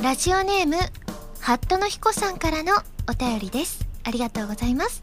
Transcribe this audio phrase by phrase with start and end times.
[0.00, 0.76] ラジオネーム
[1.40, 2.72] ハットの彦さんからの
[3.10, 3.84] お便りです。
[4.04, 5.02] ありがとうございます。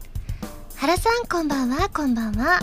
[0.76, 1.90] 原さんこんばんは。
[1.90, 2.60] こんばんは。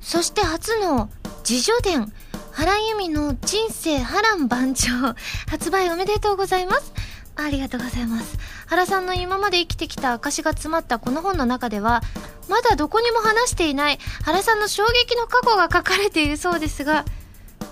[0.00, 1.10] そして初の
[1.40, 2.12] 自叙伝
[2.52, 5.16] 原由美の人生波乱万丈。
[5.50, 6.92] 発売おめでとうございます。
[7.34, 8.38] ありがとうございます。
[8.66, 12.02] 原さんの今まで生きてきた証が詰まったこの本の中では
[12.48, 17.04] まだどこにも話していない原さんの衝撃の過去が書かれているそうですが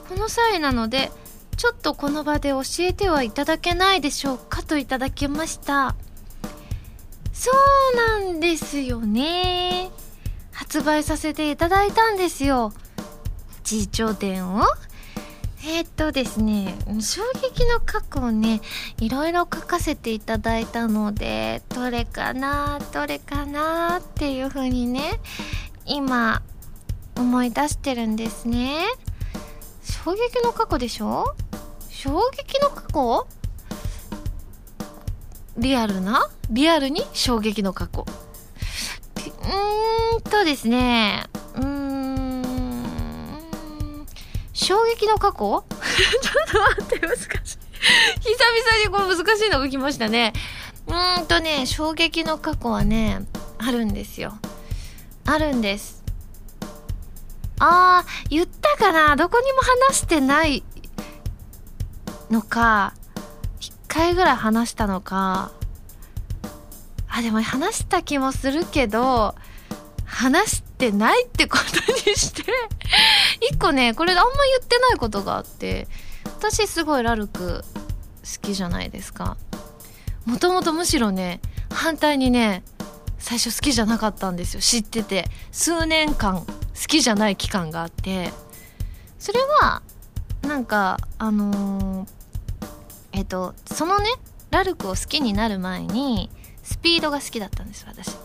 [0.08, 1.12] この際なので
[1.60, 5.94] ちょっとこの場で教えてはいただけないでしょうかといただきました。
[7.34, 7.50] そ
[7.92, 9.90] うなんですよね。
[10.52, 12.72] 発売させていただいたんですよ。
[13.70, 14.62] 自叙伝を？
[15.62, 18.62] えー、っとですね衝撃の過去をね
[18.98, 25.20] いろいろ書かせていただいたのでどれかなどれかなっていう風にね
[25.84, 26.40] 今
[27.16, 28.86] 思い出してるんですね。
[29.90, 31.34] 衝撃の過去でしょ？
[31.88, 33.26] 衝撃の過去？
[35.58, 36.28] リアルな？
[36.48, 38.06] リアルに衝撃の過去。
[39.16, 41.24] うーんとですね。
[41.56, 42.44] うーん。
[44.52, 45.36] 衝撃の過去？
[45.38, 45.64] ちょっ
[46.50, 47.26] と待って難しい。
[47.26, 50.32] 久々にこう難しいのが来ましたね。
[50.86, 53.22] うーんとね衝撃の過去はね
[53.58, 54.38] あるんですよ。
[55.26, 55.99] あるんです。
[57.62, 59.16] あー言ったかな？
[59.16, 60.64] どこにも話してない
[62.30, 62.94] のか。
[63.60, 65.52] 一回ぐらい話したのか。
[67.08, 69.34] あでも話した気もするけど
[70.04, 72.44] 話してないってことにして。
[73.50, 74.32] 一個ねこれあんま言
[74.64, 75.86] ってないことがあって。
[76.24, 79.36] 私すごいラルク好きじゃないですか。
[80.24, 81.40] もともとむしろね
[81.70, 82.62] 反対にね
[83.18, 84.60] 最初好きじゃなかったんですよ。
[84.62, 85.26] 知ってて。
[85.52, 86.46] 数年間
[86.80, 88.32] 好きじゃない期間があって
[89.18, 89.82] それは
[90.42, 92.20] なんかあのー
[93.12, 94.06] えっとそのね
[94.50, 96.30] ラルクを好きになる前に
[96.62, 98.16] スピードが好きだったんです私。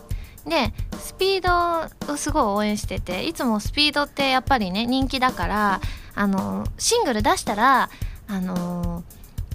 [0.46, 5.80] でスピードをすごい応援してていつもスピードってやっぱりね人気だから
[6.14, 7.90] あのシングル出したら
[8.28, 9.02] あの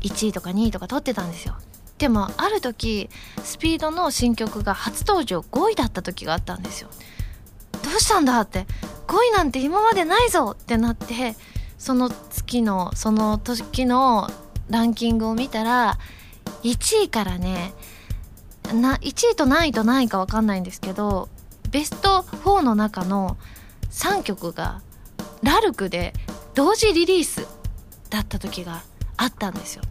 [0.02, 1.56] 1位とか2位とか取ってたんですよ。
[1.98, 3.10] でもある時
[3.44, 6.90] スピードの新曲が初登場5位だった時があったんですよ。
[7.84, 8.66] どうしたんだって。
[9.08, 10.56] 5位なんて今までないぞ。
[10.60, 11.36] ってなって
[11.78, 14.30] その月のその時の
[14.70, 15.98] ランキングを見たら
[16.64, 17.74] 1位からね
[18.74, 21.28] な1位と何位と何位か分かんないんですけど
[21.72, 23.38] ベスト4の中の
[23.90, 24.82] 3曲が
[25.44, 26.14] ラルクで
[26.54, 27.48] 同時リリース
[28.10, 28.84] だった時が
[29.18, 29.84] あったんですよ。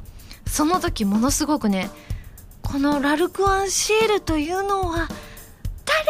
[0.46, 1.90] その時ものすごくね
[2.62, 5.08] このラルクアンシールというのは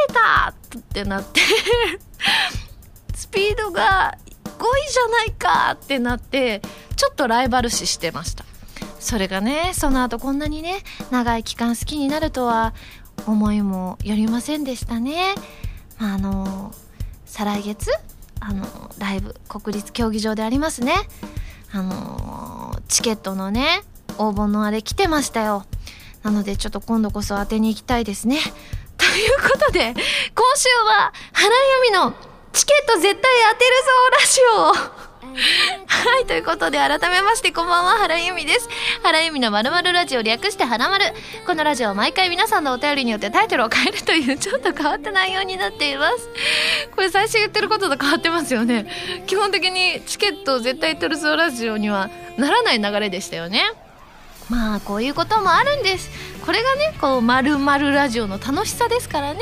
[0.09, 1.41] 誰だってなって
[3.15, 6.63] スピードが5位じゃないかってなって
[6.97, 8.45] ちょっとライバル視してました。
[8.99, 12.75] それがねその後こんなにね長い期間好きになるとは
[13.27, 15.35] 思いもよりませんでしたね、
[15.99, 16.75] まあ、あの
[17.25, 17.91] 再来月
[18.41, 18.67] あの
[18.99, 20.95] ライブ国立競技場でありますね。
[21.73, 23.83] あのチケットのね
[24.19, 25.65] 応募のあれ来てましたよ。
[26.23, 28.39] なのでちょっと今度こそ当てに行きたいですね。
[29.01, 29.97] ということで今
[30.57, 32.13] 週は原由美の
[32.53, 38.69] チケット絶対当てるぞラジオはい、ということで改めましてこんばんは、原由美です。
[39.03, 41.05] 原由美のまるまるラジオ略して原丸。
[41.47, 46.29] このラジオは毎回皆さんのお便りによってタイトルを変えるというちょっと変わった内容になっています。
[46.97, 48.87] これ最初言ってることと変わってますよね。
[49.27, 53.63] 基本的にチケットを絶対取るぞラジオにはならない流れでしたよね。
[54.51, 56.11] まあこういうこともあるんです
[56.45, 59.41] これがねこうまるまるラジオの楽しさですからね。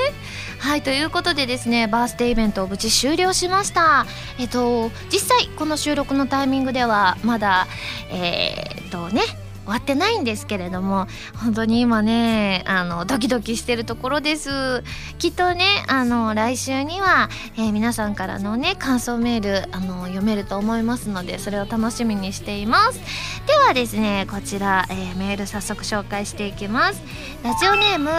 [0.58, 4.06] はいということでですねバースデーイベントを無事終了しました。
[4.38, 7.66] えっと実際この収録のタイミングではまだ
[8.10, 9.22] えー、っとね
[9.68, 11.06] 終わってないんですけれども
[11.36, 14.82] 本当に今ねあのドキドキしてるところです。
[15.18, 23.00] きっとねあの来週には、えー、皆さんからのね感想メールあの読めると思いますのでそれを楽しみにしています。
[23.46, 27.02] ではですねこちら、えー、メール早速紹介していきます。
[27.44, 28.10] ラジオネーム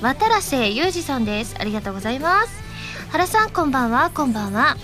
[0.00, 1.54] 渡良瀬裕二さんです。
[1.58, 2.64] ありがとうございます。
[3.10, 4.78] 原さんこんばんはこんばんは。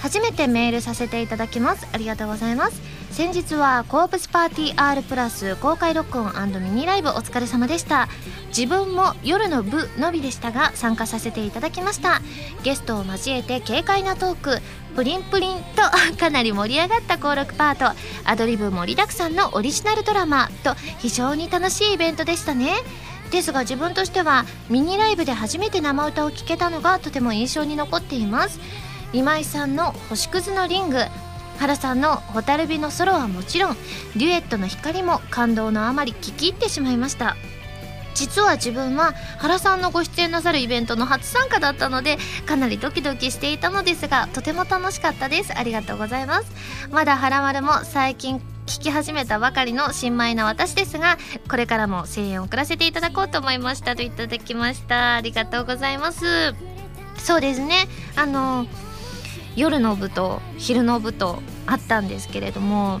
[0.00, 1.86] 初めてメールさせていただきます。
[1.92, 2.82] ありがとうございます。
[3.12, 8.08] 先日はコープスパーティー R プラス公開録音ミニライブお疲れ様でした。
[8.48, 12.22] 自分も夜の部のみでしたが参加させていただきました。
[12.62, 14.58] ゲストを交えて軽快なトーク
[14.96, 15.82] プリンプリンと
[16.16, 17.94] かなり盛り上がった登録パート
[18.24, 22.72] アドリブ盛りだくさんのオリジナルドラマと非常に楽しいイベントでしたね。
[23.30, 28.58] ですが自分としてはミニライブで初めて生歌を聴けたのがとても印象に残っています。
[29.12, 31.04] 今井さんの星屑のリング
[31.62, 33.76] 原さんの「蛍火」のソロはもちろん
[34.16, 37.36] デュエットの光も感動のあまり聞き入ってしまいました。
[38.14, 45.56] 実は自分は原さんのご出演なさるイベントの初参加だったのでかなりドキドキしていたのですがとても楽しかったです。
[45.56, 46.50] ありがとうございます。
[46.90, 51.16] まだ原丸も最近聞き始めたばかりの新米な私ですが
[51.48, 55.14] これからも声援を送らせていただこうと思いましたといただきました。
[55.14, 56.54] ありがとうございます。
[57.18, 57.86] そうですね。
[58.16, 58.66] あの
[59.56, 63.00] 夜の部と昼の部とあったんですけれども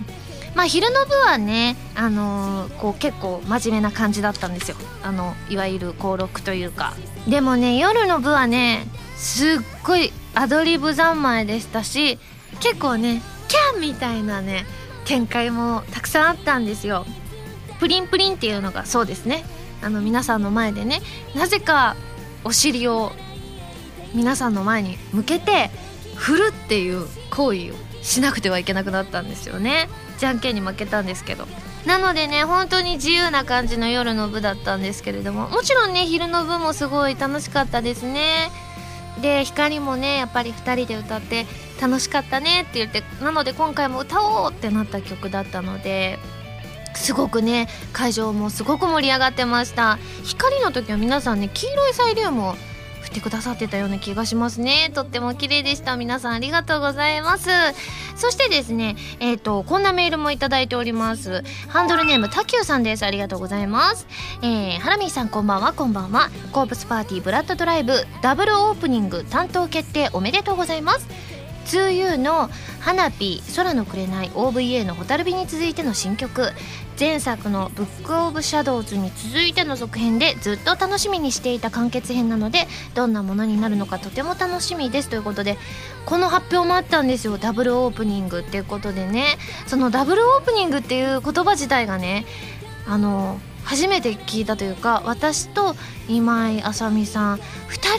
[0.54, 4.76] まあ昼の部はねあのー、こう結構真面目な感じだったんですよ。
[5.02, 6.94] あのいわゆる登録というか。
[7.26, 9.48] でもね夜の部はねすっ
[9.84, 12.18] ごいアドリブ三昧でしたし
[12.60, 14.66] 結構ねキャンみたいなね
[15.04, 17.06] 展開もたくさんあったんですよ。
[17.80, 19.44] プリンプリンっていうのがそうですね。
[19.82, 21.00] あの皆さんの前でね
[21.34, 21.96] なぜか
[22.44, 23.12] お尻を
[24.14, 25.70] 皆さんの前に向けて
[26.22, 29.88] 振るっていう行為をしなくてはいけなくなったんですよね。
[30.18, 31.48] じゃんけんに負けたんですけど。
[31.84, 38.52] なのでね本当に自由な感じの夜の部だったんですけれどももちろんね昼の部もすごい楽しかったですね。
[39.20, 41.44] で光もねやっぱり2人で歌って
[41.80, 46.20] 楽しかったねって言ってなので今回も歌おうってなった曲だったので
[46.94, 49.98] すごくね会場もすごく盛り上がってました。
[50.22, 52.56] 光の時は皆さんね黄色いサイリウムを
[53.12, 54.90] てくださってたような気がしますね。
[54.94, 55.96] とっても綺麗でした。
[55.96, 57.50] 皆さんありがとうございます。
[58.16, 61.42] そしてですねえっ、ー、とこんなメールもいただいております。
[61.68, 63.04] ハンドルネームたきゅうさんです。
[63.04, 64.06] ありがとうございます。
[64.42, 65.72] えー、ハラミーさんこんばんは。
[65.72, 66.30] こんばんは。
[66.52, 71.31] コープスパーティーブラッドドライブダブルオープニング担当決定おめでとうございます。
[71.66, 72.50] 2U の
[72.80, 76.52] 「花火空の紅 OVA の蛍火」に続いての新曲。
[77.00, 85.08] 前作の「ブック・オブ・シャドウズ」に続いての続編でずっと楽しみにしていた完結編なのでどんなものになるのかとても楽しみです。
[85.08, 85.58] ということで
[86.06, 87.38] この発表もあったんですよ。
[87.38, 89.38] ダブルオープニングっていうことでね。
[89.66, 92.24] そのダブルオープニングっていう言葉自体がね
[92.86, 95.74] あの初めて聞いたというか私と
[96.08, 97.40] 今井あさみさん2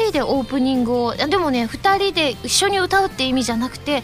[0.10, 4.04] 人でオープニングをでもね2人で一緒に歌うって意味じゃなくて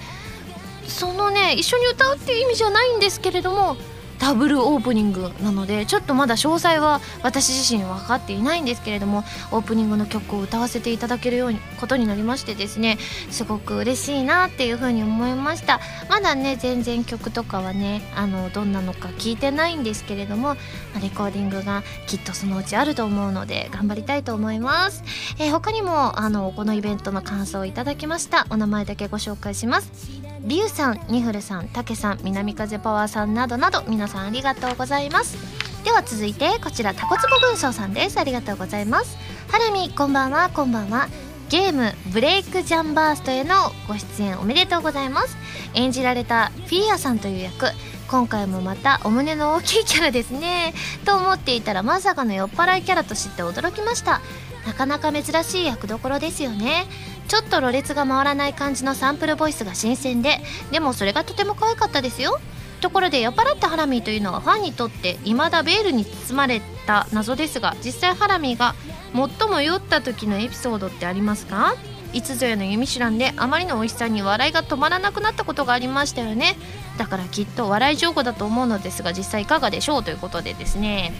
[0.87, 3.77] そのね一緒に歌うっていう意味じゃないんですけれども
[4.19, 9.19] ダブルオープニングなのでちょっとまだ詳細は私自身分かっていないんですけれども
[9.51, 12.97] オープニングの曲を歌わせていただけるようにことになりましてですね
[13.31, 15.79] すごく嬉しいなっていうふうに思いました。
[16.09, 20.55] まだね全然曲とかはねあのどんなのか聞いてないんですけれども
[21.01, 25.03] レコーディングがきっとそのうちあると思うので頑張りたいと思います、
[25.39, 28.47] えー、他にもあのこのイベントの感想をいただきました。
[28.49, 30.18] お名前だけご紹介します。
[30.41, 35.37] リュウさんニフルさんタケさん南風パワーさんなどなど皆さんありがとうございます。
[35.83, 38.17] では続いてこちらタコツボ軍曹さんです。
[38.19, 39.17] ありがとうございます。
[39.49, 41.09] ハラミこんばんはこんばんは。
[41.49, 43.55] ゲームブレイクジャンバーストへの
[43.87, 45.37] ご出演おめでとうございます。
[45.73, 47.65] 演じられたフィーアさんという役。
[48.07, 50.73] 今回もまたお胸の大きいキャラですね。
[51.05, 54.21] と思っていたらまさかの酔っ払いキャラと知って驚きました。
[54.69, 56.85] なかなか珍しい役どころですよね。
[57.27, 62.39] ちょっとろれつが回らない感じのサンプルボイスが新鮮ででもそれがとても可愛かったですよ。
[62.79, 68.75] ところで酔っ払ったハラミーというのはファンにとって未だベールに包まれた謎ですが実際ハラミーが
[69.13, 71.73] 最も酔った時のエピソードってありますか？
[72.13, 76.57] いつぞやの弓手段であまりの美味しさに笑いが止まらなくなったことがありましたよね。
[76.99, 80.03] だからきっと笑い情報だと思うのですが実際いかがでしょう？
[80.03, 81.11] ということでですね。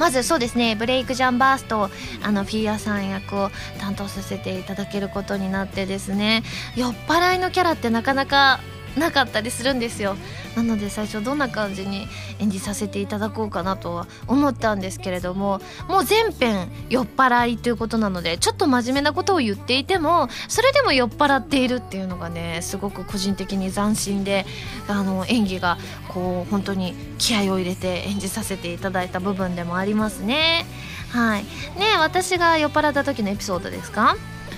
[0.00, 1.90] まずそうですねブレイクジャンバースト
[2.22, 6.42] あのフィギュアさん役を担当させていただけることになってですね
[6.74, 8.60] 酔っ払いのキャラってなかなか
[8.96, 10.16] なかったりするんですよ。
[10.56, 12.08] なので最初どんな感じに
[12.40, 24.44] 演じさせていただこうかなとは思ったんですけれどももう全編酔っ払いということなのでちょっと真面目なことを言っていてもそれでも酔っ払っているっていうのがねすごく個人的に斬新で
[24.88, 25.78] あの演技が
[26.08, 30.66] こう本当に気合を入れて演じさせていただいた部分でもありますね。
[31.10, 31.44] はい。
[31.78, 34.16] ね私が酔っ払った時のエピソードですか？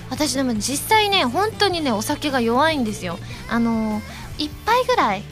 [0.09, 3.17] 私でも実際ね本当にねお酒が弱いんですよ。
[3.49, 4.01] あの
[4.37, 5.23] 1杯ぐらい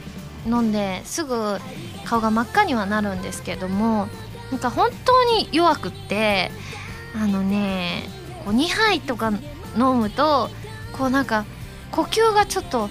[0.45, 1.57] 飲んですぐ
[2.05, 4.07] 顔が真っ赤にはなるんですけども
[4.51, 6.51] なんか本当に弱くって
[7.15, 8.03] あのね
[8.45, 9.31] こう2杯とか
[9.77, 10.49] 飲むと
[10.97, 11.45] こうなんか
[11.91, 12.87] 呼吸がちょっとは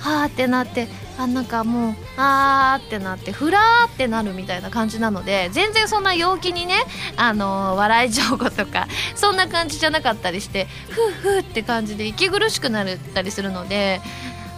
[0.00, 6.74] はーってなってあなんかもうあーってなってふらーってなるみたいな感じなので全然そんな陽気にね
[7.16, 14.00] あのー、笑い上手とかそんな感じじゃなかったりしてふうふうって感じで息苦しくなったりするので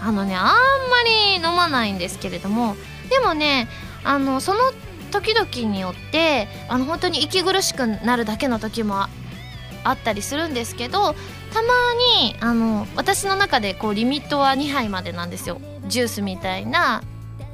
[0.01, 0.53] あのねあんま
[1.05, 2.77] り飲まないんですけれども
[3.11, 3.69] でもね
[4.05, 4.61] あのその
[5.11, 9.07] 時々によってあの本当に息苦しくなるだけの時も
[9.85, 11.15] あったりするんですけど
[11.53, 11.69] たま
[12.21, 15.61] にあの私の中でこうリミットは2杯までなんですよ。
[15.87, 17.03] ジュースみたいな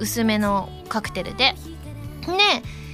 [0.01, 1.55] 薄めのカクテルで。
[2.23, 2.33] で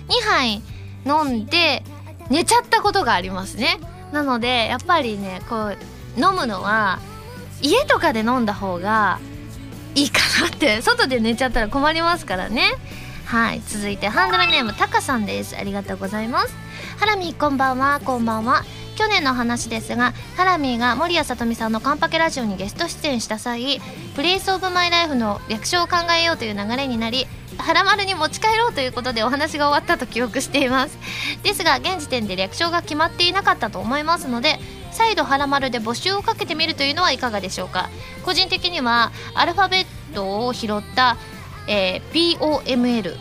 [0.08, 0.62] 2杯
[1.06, 1.82] 飲んで
[2.28, 3.78] 寝ちゃったことがありますね。
[4.12, 5.78] なのでやっぱりねこう
[6.16, 6.98] 飲むのは
[7.62, 9.20] 家とかで飲んだ方が
[9.94, 10.82] いいかなって。
[10.82, 12.72] 外で寝ちゃったら困りますからね。
[13.24, 13.62] はい。
[13.66, 15.56] 続いてハンドルネームタカさんです。
[15.56, 16.54] ありがとうございます。
[16.98, 18.00] ハラミこんばんは。
[18.04, 18.64] こんばんは。
[19.00, 23.80] 去年の話ですがハラミーが守谷さとみさんのカンパケラジオにゲスト出演した際
[24.14, 30.98] 「プレイスオブマイライフの略称を考えようという流れになりはらまるに持ち帰ろうということでお話が終わったと記憶しています。
[31.42, 34.60] ですが現時点で略称が決まっていなかったと思いますので
[34.92, 37.90] 再度はらまるで募集をかけてみるというのはいかがでしょうか？
[38.24, 41.16] 個人的にはアルファベットを拾った、
[41.68, 43.16] えー、POML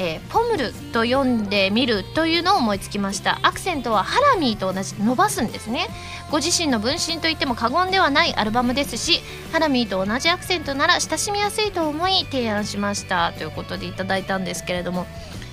[0.00, 3.40] えー、ポムルと読んでみるというのを思いつきました。
[3.42, 5.88] アクセントはハラミーと同じ伸ばすんですね。
[6.30, 9.20] ご自身の分身といっても過言ではないアルバムですし
[9.50, 13.32] ハラミーと同じアクセントなら親しみやすいと思い提案しました。
[13.32, 15.04] ということでいただいたんですけれども。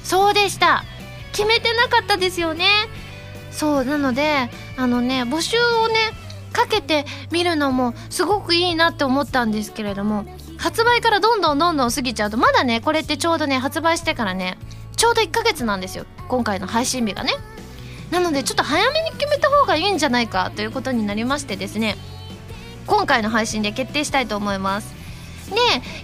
[0.04, 0.84] そうでした。
[1.32, 2.68] 決めてなかったですよね。
[3.56, 5.96] そうなのであのね募集をね
[6.52, 10.26] かけてみるのもすごくいいなって思ったんですけれども
[10.58, 14.58] 発売からどんどんどんどん過ぎちゃうとまだねこれってちょうどね発売してからね
[14.96, 16.06] ちょうど1ヶ月なんですよ。
[16.28, 17.34] 今回の配信日がね。
[18.12, 21.96] なのでちょっと早めに決めた方がいいんじゃないかということになりましてですね。
[22.88, 24.94] 今回の配信で決定したいと思います。
[25.50, 25.56] で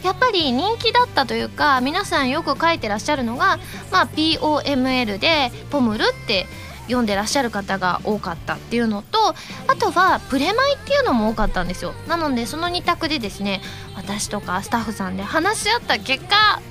[0.06, 3.58] やっぱり人気だったというか皆さんよく書いてらっしゃるのが、
[3.92, 6.46] まあ、POML でポムルって
[6.92, 9.18] 読んでらっしゃる方が多かったっていうのと
[9.68, 11.94] あとはプレマイっていうのも多かったんですよ。
[12.08, 13.62] なのでその2択でですね
[13.96, 16.62] 私とかスタッフさんで話し合った結果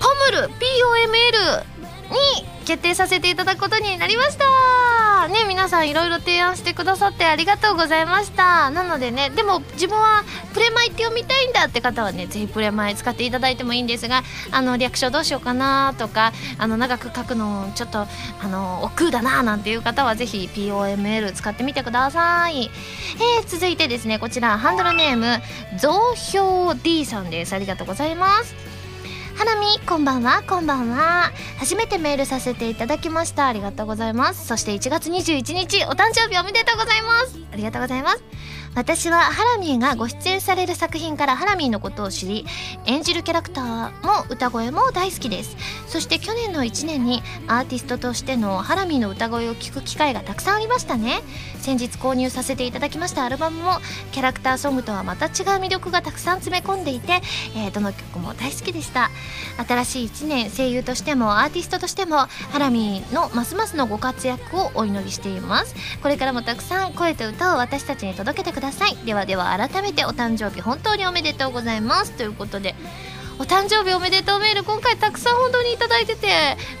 [0.00, 1.64] ポムル POML
[2.10, 2.16] に
[2.64, 4.44] 決定させていただくことになりました。
[5.28, 8.70] ね皆さんいろいろ提案してくださってありがとうございました。
[8.70, 10.24] なのでねでも自分は
[10.54, 18.06] プレマイって読みたいんだって方はねぜひプレマイ使っていただいてもいいんですがあの略称どうしようかなとかあの長く書くのちょっと
[18.42, 25.40] あの億劫だななんていう方はぜひ POML 使ってみてください、えー、続いてですねこちらハンドルネーム
[25.78, 27.52] 増票 D さんです。
[27.52, 28.69] ありがとうございます。
[29.40, 31.32] 花見こんばんはこんばんは。
[31.58, 33.46] 初めてメールさせていただきました。
[33.46, 34.46] ありがとうございます。
[34.46, 37.38] そして1月21日お誕生日おめでとうございます。
[37.50, 38.22] ありがとうございます。
[38.74, 42.46] 私はハラミーがご出演される作品からハラミーのことを知り
[42.86, 45.56] 演じるキャラクターも歌声も大好きです。
[45.88, 51.20] そして去年の1年にアーティストとしてのハラミーの歌声を聴く機会がたくさんありましたね。
[51.58, 53.72] 先日購入させていただきましたアルバムも
[54.12, 57.20] キャラクターソングとはまた違う魅力がたくさん詰め込んでいて、
[57.56, 59.10] えー、どの曲も大好きでした。
[59.66, 62.18] 新しい1年声優としてもアーティストとしても
[62.52, 65.74] ハラミーのますますのご活躍をお祈りしています。
[66.02, 68.96] これからもたくさん声と歌を私たちに届けてくください。
[69.06, 72.12] ではでは改めてお誕生日本当におめでとうございます。
[72.12, 72.74] ということで
[73.38, 76.28] お誕生日おめでとうメール今回たくさん本当に頂いてて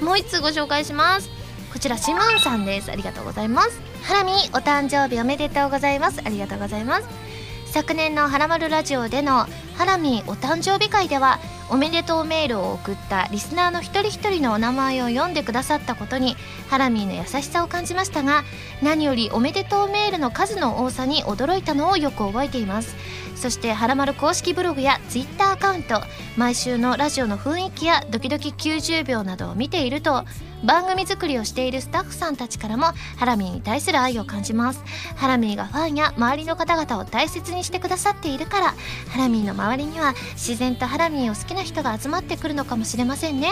[0.02, 1.30] もう1通ご紹介します。
[1.72, 2.92] こちらシマンさんです。
[2.92, 3.80] ありがとうございます。
[4.02, 6.20] ハラミお誕生日おめでとうございます。
[6.22, 7.29] ありがとうございます。
[7.70, 9.46] 昨年の「はらまるラジオ」での
[9.76, 11.38] ハラミーお誕生日会では
[11.70, 16.36] おめでとうメールを送ったリスナーの一人一人のお名前を読んでくださったことに
[16.68, 18.42] ハラミーの優しさを感じましたが
[18.82, 22.96] 何よりおめでとうメールの数の多さに驚いたのをよく覚えています。
[23.36, 26.02] そして「はらまる」公式ブログや Twitter アカウント
[26.36, 30.24] 毎週のラジオの雰囲気やドキドキ90秒などを見ていると
[30.64, 32.86] 番組作りをしているスタッフさんたちからも
[33.16, 34.82] ハラミーに対する愛を感じます。
[35.16, 38.74] ハラミーがファンや周りの方々を大切にしてくださっているから
[39.08, 43.50] ハラミーの周りには自然とハラミーを好きな人が集まってくるのかもしれませんね。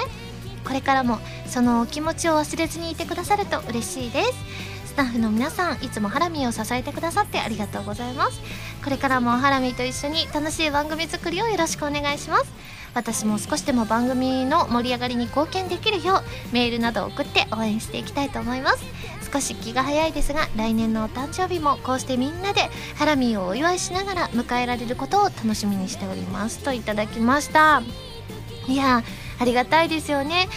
[0.67, 4.33] これからもそのお気持ちを忘れずにいてくださると嬉しいです。
[4.87, 8.41] スタッフの皆さんいつもハラミーを支えてくださってありがとうございます。
[8.83, 12.77] これからもハラミーと一緒に楽しい番組作りをよろしくお願いします。
[12.99, 18.85] 私も少しでも番組の盛り上がりに貢献できるようメールなど送って応援していきたいと思います。
[19.33, 22.62] 少し気が早いですが来年のお誕生日もこうしてみんなで
[22.97, 26.59] ハラミーをお祝いしながら迎えられることを楽しみにしております。
[26.59, 27.83] といただきました。
[28.67, 29.05] いや
[29.38, 30.49] ありがたいですよね。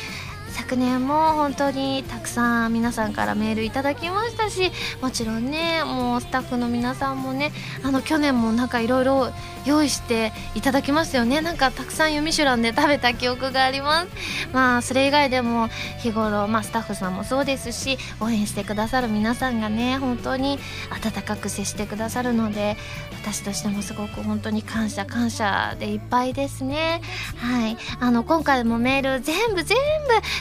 [0.52, 7.52] 昨年も本当にたくさん皆さんからメールいただきましたしもちろんねもうスタッフの皆さんもね
[7.84, 9.32] あの去年もなんかいろいろ
[9.66, 11.42] 用意していただきますよね。
[11.42, 14.08] なんかたくさん「ミシュラン」で食べた記憶があります。
[14.54, 22.76] まあそれ以外でも日頃、まあ、スタッフさんもそうですし応援してくださる皆さんがね本当に温かく接してくださるので
[23.22, 27.02] 私としてもすごく本当に感謝感謝でいっぱいですね。
[27.38, 27.78] はい。
[28.00, 29.78] あの今回もメール全部全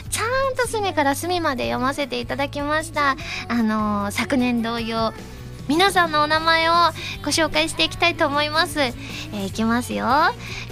[0.09, 3.15] ちゃんと隅から隅まで読ませていただきました。
[3.47, 5.13] あの昨年同様
[5.67, 6.73] 皆さんのお名前を
[7.23, 10.05] ご紹介していきたいと思います、えー、いきますよ、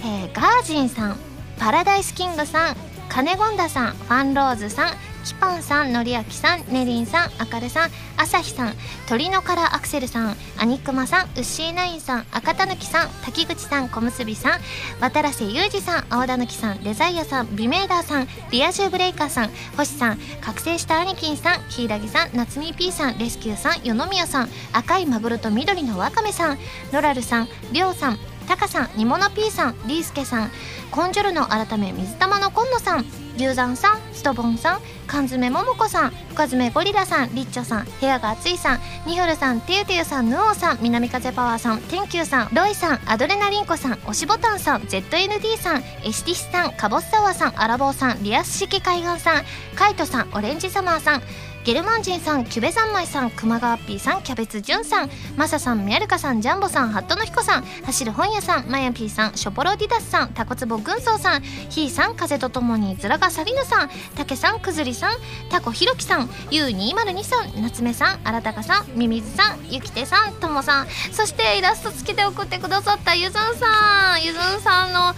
[0.00, 1.16] えー、ガージンさん
[1.58, 2.76] パラダイスキングさん
[3.08, 8.74] カネゴンダさんファンローズさんキパンさんのりあきさんねりんさんあかるさんあさひさん
[9.08, 14.60] 鳥のからアクセルさんアニクマさんウッシーナインさん赤たぬきさん滝口さん小結びさん
[15.00, 26.58] 渡良瀬裕二さん青田ぬきさんデザイアさんビメーダーさんリア充ブレイカーさん星さん覚醒したアニキンさん柊さん夏美 P さんレスキューさん与宮さん赤いマグロと緑のワカメさん
[26.92, 28.18] ノラルさんりょうさん
[28.50, 30.50] タカさん煮物 P さんリースケさん
[30.90, 33.04] コンジュルの改め水玉の今野さん
[33.36, 49.44] 牛山さんストボンさん缶詰ももこさん深爪ゴリラさんリッチョさん部屋が熱いさんニホルさんテユテユさんヌオさん南風パワーさんテンキューさんロイさんアドレナリンコさん押しボタンさん ZND さんエシティスさんカボッサワーさんアラボーさんリアス式海岸さん
[49.76, 51.22] カイトさんオレンジサマーさん
[51.62, 65.18] ゲルマンジンさんキュベ三昧さん熊川ピーさんキャベツジュンさんマサさんミャルカさんジャンボさんハットの彦さん走る本屋さんマヤピーさんショポロディダスさんタコツボ軍曹さんヒーさん風とともにズラがサリヌさんタケさんくずりさん
[65.50, 75.14] タコひろきさん U202 さん夏目さんあらたかさんミミズさんゆきてさんともさんそしてイラスト付きで送ってくださったゆずんさんゆずんさんの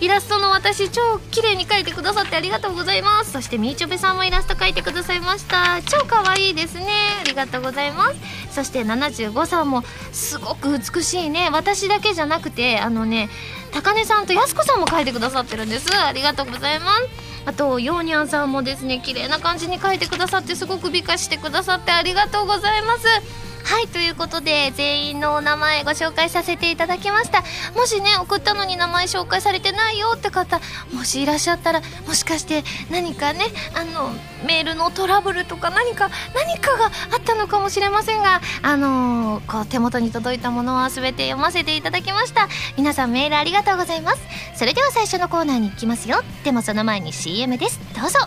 [0.00, 6.86] イラストの私超綺麗に描いてくださってありがとうございますそしてみーちょべさんもイラスト描いてくださいました超可愛いですね。
[7.20, 8.16] ありがとうございます。
[8.50, 11.48] そして75さんもすごく美しいね。
[11.52, 13.28] 私だけじゃなくてあのね
[13.72, 15.94] 高根さんとやす子さんも描いてくださってるんです。
[15.96, 17.08] ありがとうございます。
[17.46, 23.45] あとヨーニャンさんもですね綺麗な感じに描いてくださってすごく美化してくださってありがとうございます。
[23.66, 27.42] はいということで全員のお名前ご紹介させていただきました。
[27.74, 30.60] もしね送ったのに名前紹介されてないよって方
[30.94, 34.10] もしいらっしゃったらもしかして何かねあの
[34.46, 42.48] メールのトラブルとか何か何かがあったのかもしれませんがあのー、こう手元に届いたものは全て読ませていただきました。
[42.76, 44.20] 皆さんメールありがとうございます。
[44.54, 46.22] それでは最初のコーナーに行きますよ。
[46.44, 47.80] でもその前に CM です。
[48.00, 48.20] どうぞ。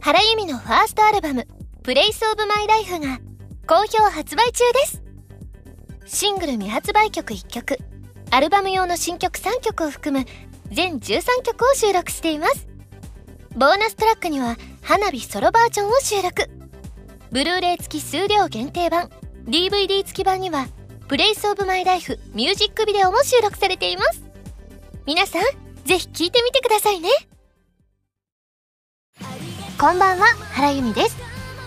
[0.00, 1.63] 原由美のファーストアルバム。
[1.84, 3.18] プレイスオブマイライフが
[3.66, 5.02] 好評発売中です。
[6.06, 7.76] シングル未発売曲1曲。
[8.30, 10.24] アルバム用の新曲3曲を含む
[10.72, 12.66] 全13曲を収録しています。
[13.54, 16.48] ボーナストラックには花火ソロバージョンを収録。
[17.30, 19.10] ブルーレイ付き数量限定盤。
[19.44, 20.68] DVD 付き版には
[21.06, 24.22] プレイスオブマイライフミュージックビデオも収録されています。
[25.04, 25.42] 皆さん
[25.84, 27.10] ぜひ聴いてみてくださいね。
[29.78, 31.33] こんばんは原由実です。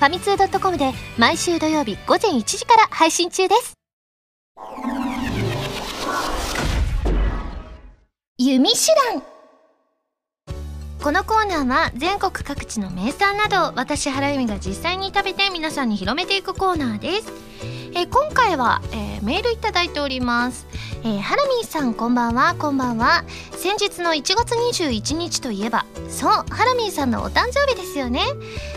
[0.00, 3.74] ファミツー .com で毎週土曜日午前1時から配信中です。
[8.38, 8.76] 弓手
[9.12, 9.22] 段。
[11.02, 17.30] このコーナーは全国各地の名産など私原由美が実際に食べて皆さんに広めていくコーナーです、
[17.94, 20.66] えー、今回は、えー、メールいただいております。
[21.02, 22.54] えー、ハラミーさんこんばんは。
[22.58, 23.24] こんばんは。
[23.52, 28.22] 先日の1月21日といえばそうハラミーさんのお誕生日ですよね。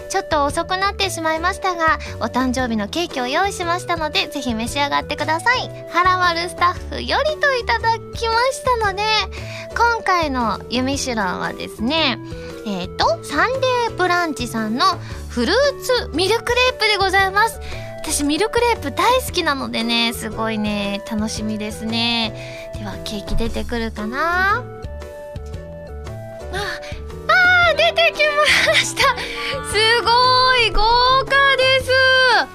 [0.09, 5.69] ちょっと遅くなってしまいましたがお誕生日のケーキを用意しましたのでぜひ召し上がってください。
[5.89, 9.03] ハラマルスタッフよりといただきましたので
[9.69, 12.19] 今回の「ユミシュラン」はですね
[12.65, 14.85] えっ、ー、とサンデーブランチさんの
[15.29, 17.59] フルーツミルクレープでございます。
[18.03, 22.69] 私ミルクレープ大好きなのでねすごいね楽しみですね。
[22.77, 24.57] ではケーキ出てくるかな？
[24.57, 24.63] あ
[26.51, 28.21] あ出てき
[28.67, 29.01] ました。
[29.01, 30.81] すごい豪
[31.25, 31.91] 華です。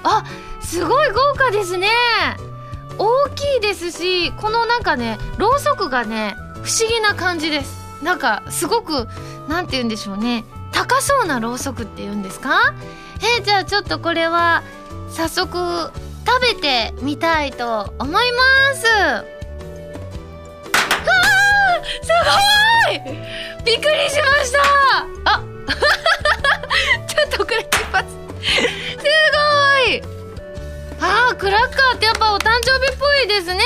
[0.03, 0.23] あ
[0.61, 1.89] すごい豪華ですね。
[2.99, 8.03] 大きいですしこのなんかねろうそくがね不思議な感じです。
[8.03, 9.07] なんかすごく
[9.47, 10.45] 何て言うんでしょうね。
[10.71, 12.75] 高そうなろうそくっていうんですか？
[13.37, 14.61] えー、じゃあちょっとこれは
[15.11, 15.91] 早速
[16.25, 18.85] 食べてみたいと思います。
[18.87, 19.25] わー
[22.01, 22.07] す
[22.87, 23.01] ごい！
[23.65, 24.59] びっくりしました。
[25.25, 25.41] あ
[27.07, 28.11] ちょっと遅れてますす
[29.85, 30.01] ごい！
[31.01, 33.63] あークラッカーってやっぱお誕生日っぽいですね。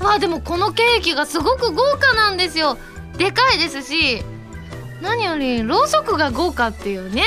[0.00, 2.78] わあでもこのケーキがすごく豪華なんですよ。
[3.16, 4.22] でかいですし
[5.00, 7.24] 何よりろうそくが豪華っていうね。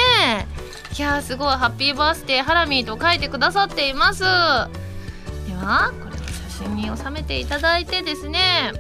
[0.98, 1.56] いやすごい。
[1.56, 4.22] ハッピーバースデーハラミーと書いてくださっています。
[4.24, 4.28] で
[5.56, 6.18] はこれを
[6.50, 8.74] 写真に収めていただいてですね。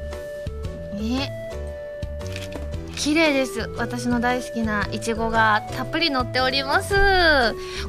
[0.95, 1.29] え
[2.95, 3.67] 綺麗です。
[3.77, 6.93] 私の大好きないちごがたっぷり乗っております。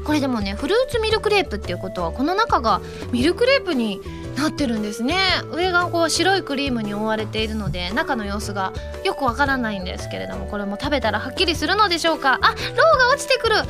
[0.03, 2.81] これでもねフルーツミルクレープっていうことはこの中が
[3.11, 4.01] ミルクレープに
[4.35, 5.17] なってるんですね。
[5.51, 12.39] 上がこう白いクリームに覆われているので中の様子がよくわからないんですけれどもこれも食べたらはっきりするのでしょうか。
[12.41, 12.53] あろ
[12.95, 13.57] うが落ちてくる。
[13.57, 13.63] あ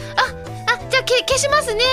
[1.04, 1.84] あじゃあ消しますね。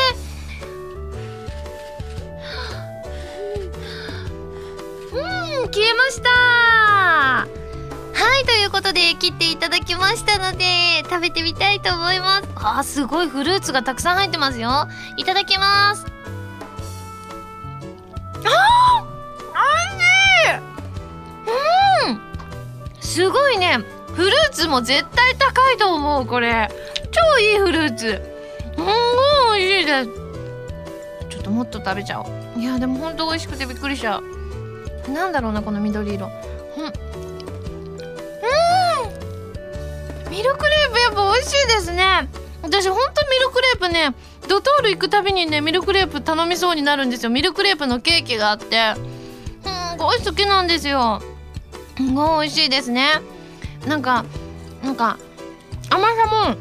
[5.12, 6.29] うん消えました。
[6.31, 7.46] は
[8.40, 12.49] いということで切っていただきましたので食べてみたいと思います。
[12.55, 14.87] あすごいフルーツがたくさん入ってますよ。
[15.16, 16.07] いただきます。
[18.44, 19.11] あー
[19.57, 20.05] おいし
[22.07, 22.09] い。
[22.09, 22.20] うん。
[23.01, 23.79] すごいね。
[24.14, 26.70] フルーツも絶対高いと思うこれ。
[27.11, 28.30] 超いいフルーツ。
[28.81, 30.11] ごい美味しいです。
[31.29, 32.61] ちょっともっと食べちゃおう。
[32.61, 34.21] いやでもほんと美味しくてびっくりした。
[35.09, 36.27] なんだろうなこの緑色。
[36.27, 36.33] うん。
[40.31, 42.29] ミルクレープやっぱ美味しいですね。
[42.62, 44.14] 私ほんとミルクレープね
[44.49, 47.31] ドトール行くたびにねミルクレープ頼みそうになるんですよ。
[47.31, 48.95] ミルクレープのケーキがあって。
[48.97, 49.11] うん
[49.90, 51.21] すごい好きなんですよ。
[51.97, 53.21] すごい美味しいですね。
[53.87, 54.25] なんか
[54.83, 55.19] なんか
[55.90, 56.57] 甘さも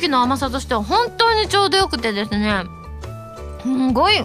[0.00, 2.64] キの甘さとしては本当にちょうどよくてですね。
[3.62, 4.24] すごい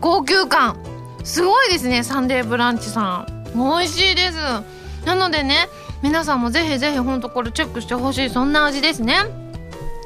[0.00, 0.76] 高級感。
[1.24, 3.52] すごいですねサンデーブランチさん。
[3.54, 4.36] 美味しいです。
[5.06, 5.68] なのでね
[6.02, 8.30] 皆さんもぜひぜひほんとこれチェックしてほしい。
[8.30, 9.14] そんな味ですね。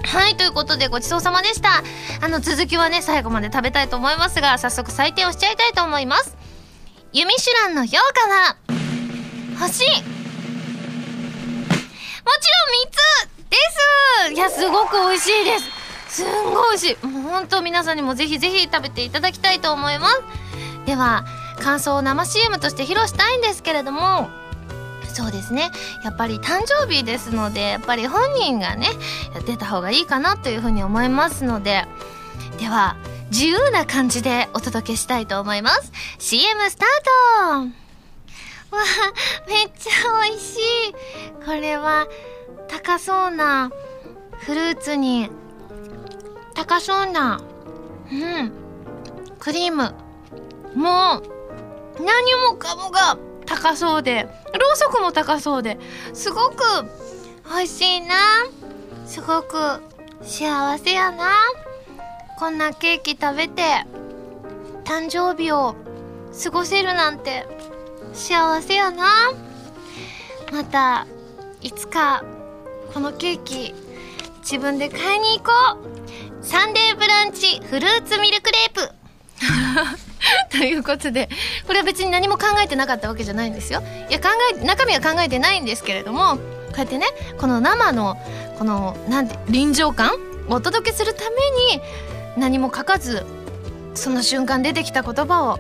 [0.05, 1.83] はいということでごちそうさまでした。
[2.21, 6.37] あの続きはね最後まで食べたいと思いますが早速採点をしちゃいたいと思います。
[7.13, 8.57] ユミシュランの評価は
[9.59, 10.03] 星もちろん
[13.25, 13.36] 3つ。
[13.57, 14.33] です。
[14.35, 16.23] いやすごく美味しいです。
[16.23, 17.07] すんごい美味しい。
[17.07, 20.23] もう本当皆さんにもぜひぜひ食べていただきたいと思います。
[20.87, 21.25] では
[21.61, 24.31] 感想を生 CM として披露したいんですけれども
[25.13, 25.71] そうですね。
[26.05, 28.89] やっぱり誕生日ですのでやっぱり本人がね
[29.47, 31.87] 出た方がいいかなというふうに思いますので
[32.59, 32.97] では
[33.31, 35.93] 自由な感じでお届けしたいと思います。
[36.19, 36.89] CM スター
[38.71, 38.77] ト。
[38.77, 38.83] わ
[39.49, 40.61] めっちゃ美味しい。
[41.45, 42.07] これは
[42.69, 43.71] 高そうな
[44.39, 45.31] フルーツに
[46.55, 47.41] 高そうな
[48.11, 48.53] うん
[49.39, 49.95] クリーム。
[50.75, 54.23] もう何もかもが高そうで
[54.59, 55.79] ろうそくも高そうで
[56.13, 56.63] すごく
[57.49, 58.17] 美味しいな。
[59.07, 59.57] すごく
[60.23, 61.31] 幸せやな。
[62.39, 63.87] こんなケーキ食べて
[64.85, 65.75] 誕生日を
[66.45, 67.47] 過ごせるなんて
[68.13, 69.33] 幸せやな。
[70.53, 71.07] また
[71.63, 72.23] いつか
[72.93, 73.75] このケーキ
[74.41, 75.53] 自分で買いに行こ
[75.93, 75.97] う。
[76.47, 78.93] サンデーブランチフルーツミルクレープ。
[80.51, 81.29] ということで
[81.67, 83.83] これは別に何も考えてなかったわけじゃないんですよ。
[84.09, 86.41] いや考え中身は考えてないんですけれどもこ
[86.77, 87.07] うやってね
[87.39, 88.17] この生の
[88.59, 90.13] このなんて臨場感
[90.49, 91.37] をお届けするため
[91.77, 91.83] に
[92.37, 93.27] 何も書かず
[93.95, 95.59] その瞬間出てきた言葉を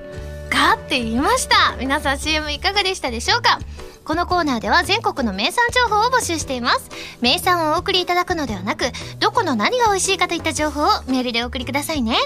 [0.48, 0.74] か？
[0.74, 1.76] って言いました。
[1.78, 3.58] 皆さん CM いかがでしたでしょうか？
[4.04, 6.88] このコーナーでは全国の名産情報を募集しています。
[7.20, 8.84] 名産をお送りいただくのではなく
[9.18, 12.16] どこの何が美味しいかといった情報をメールでお送りくださいね。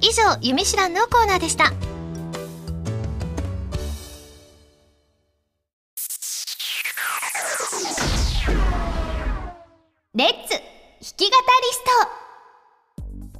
[0.00, 1.72] 以上「ゆみしらん」のコーナーでした。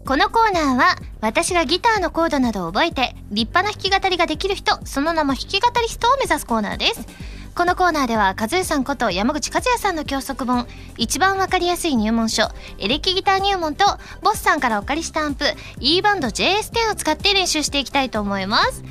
[0.07, 7.07] このコーナーは私がギターのコードなどを覚えて立派な弾き語りができる人その名も弾き語りストを目指すコーナーです。
[7.55, 10.67] このコーナーでは和江さんこと山口和也さんの教則本
[10.99, 13.85] 一番わかりやすい入門書エレキギター入門と
[14.23, 15.45] ボスさんからお借りしたアンプ
[15.79, 18.83] E バンド JS10 を使って練習していきたいと思います。
[18.83, 18.89] で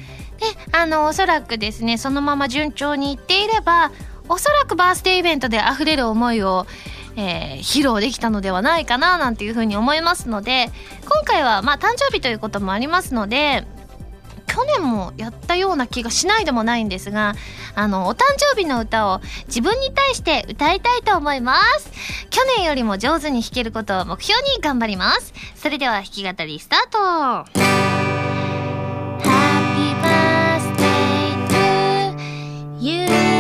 [0.72, 3.92] あのおそらくですねそのまま順調にいっていれば
[4.30, 6.66] おそらくバースデーイベントで溢れる思いを
[7.16, 10.72] えー、披露できたのではないかななんていうふうに思いますので
[11.06, 13.66] 今回はまあ誕生日ということもありますので
[14.48, 17.34] 去年もやったような気がしないでもないんですが
[17.76, 21.92] あのお誕生日の歌を自分に対して歌いたいと思います。
[22.30, 25.34] 去年よりも上手に弾けることを目標に頑張ります。
[25.56, 27.00] それでは弾き語りスタート。
[29.24, 32.16] Happy birthday to
[32.80, 33.33] you.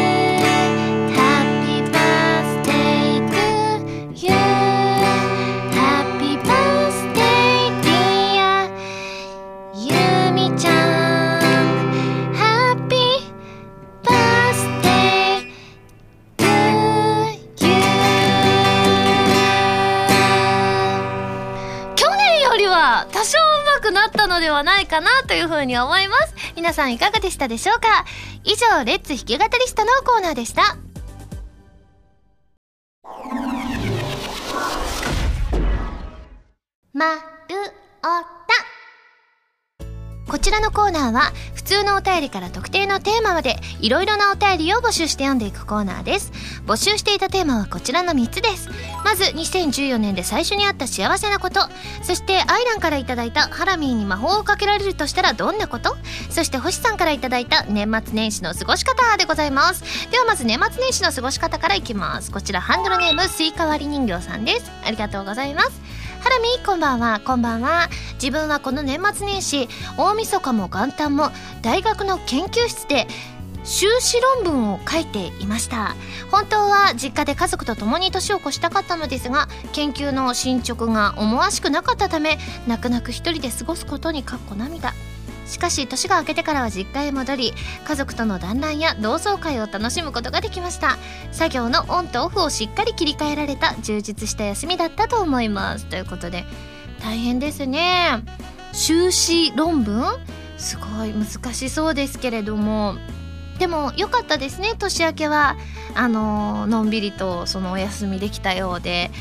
[23.83, 26.33] くなったのではないかなというふうに思います。
[26.55, 28.05] 皆さんいかがでしたでしょうか？
[28.45, 30.77] 以上レッツ弾き語りストのコーナーでした。
[36.93, 37.21] まる
[38.03, 38.42] お
[40.27, 46.31] こちらのコーナーは普通のお便りから特定のテーマまでいろいろなお便りを募集して読んでいくコーナーです。
[46.65, 48.69] 募集していたテーマはこちらの3つです。
[49.03, 51.61] まず2014年で最初にあった幸せなこと。
[52.01, 55.95] そしてアイランからいただいたハラミーに魔法をかけられるとしたらどんなこと？
[56.29, 60.09] そして星さんからいただいた年末年始の過ごし方でございます。
[60.09, 62.31] ではまず年末年始の過ごし方からいきます。
[62.31, 64.71] こちらハンドルネームスイカ割り人形さんです。
[64.85, 65.71] ありがとうございます。
[66.23, 67.19] ハラミこんばんは。
[67.19, 67.89] こんばんは。
[68.13, 71.31] 自分はこの年末年始大晦日も元旦も
[71.61, 73.07] 大学の研究室で
[73.65, 75.97] 修士論文を書いていました。
[76.31, 84.93] 本当は実家で家族と共に年を越したかったのですが研究の進捗が思わしくなかったため泣く泣く一人で過ごすことにかっこ涙。
[85.53, 87.53] しかし年が明けてからは実家へ戻り
[87.87, 90.97] 家族との団らんや同窓会を楽しむことができました。
[91.31, 95.85] 作業のオンとオフをしっかり切り替えられた充実した休みだったと思います。
[95.85, 96.43] ということで
[97.03, 98.23] 大変ですね。
[98.71, 100.17] 修士論文？
[100.57, 102.95] すごい難しそうですけれども。
[103.59, 104.73] でも良かったですね。
[104.79, 105.55] 年明けは
[105.93, 109.11] あののんびりとそのお休みできたようで。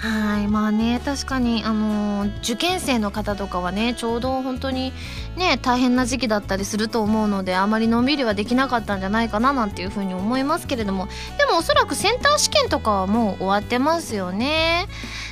[0.00, 4.94] はいまあね確かにあの受験生の方とかはねちょうど本当に
[5.36, 14.88] ね大変な時期だったりすると思うのであまりのんびりはできなかったんじゃないかななんていうふうに思いますけれどもでもおそらくセンター試験とかはもう終わってますよね。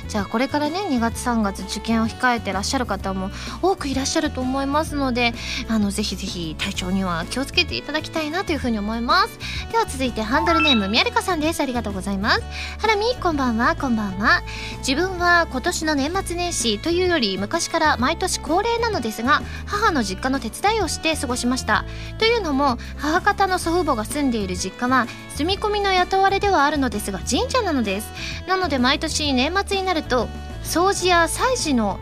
[0.09, 3.29] じゃあこれからね2月3月受験を控えてらっしゃる方も
[3.61, 5.33] 多くいらっしゃると思いますので
[5.67, 9.37] あのぜひぜひ体調には気をつけていただきたいなというふうに思います。
[9.71, 11.61] では続いてハンドルネームみやりかさんです。
[11.61, 12.41] ありがとうございます。
[12.79, 13.75] ハラミこんばんは。
[13.75, 14.41] こんばんは。
[14.79, 21.85] 自分は今年の年末年始というより昔から毎年恒例なのですが母の実家の手伝いをして過ごしました。
[22.17, 28.09] というのも母方の祖父母が住んでいる実家は住み込みの雇われではあるのですが神社なのです。
[28.47, 30.27] なので毎年年末になるると
[30.63, 31.99] 掃除や祭事の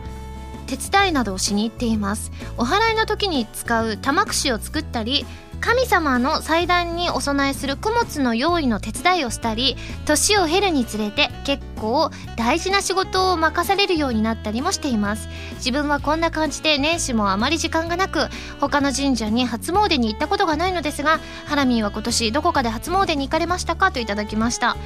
[0.66, 2.30] 手伝いなどをしに行っています。
[2.58, 5.24] お祓いの時に使う玉串を作ったり
[5.60, 15.28] 神様の祭壇にお供えする供物の用意の手伝いをしたり年を経るにつれて結構大事な仕事を任されるようになったりもしています。
[15.56, 18.28] 自分はこんな感じで年始もあまり時間がなく
[18.60, 24.76] 他の神社に初詣に行ったことがないのですがハラミーは今年どこかで初詣に行かれましたかといただきました。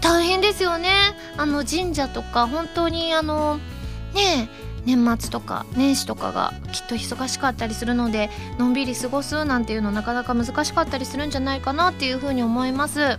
[0.00, 0.90] 大変ですよね。
[1.36, 3.58] あの神社とか本当にあの
[4.14, 13.18] ねえ年末とか年始とかがきっと忙しかったりするのでのんびり過ごすなんていうのなかなか難しかったりするんじゃないかなっていうふうに思います。